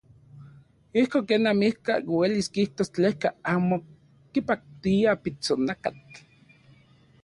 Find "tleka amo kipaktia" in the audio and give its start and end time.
2.97-5.11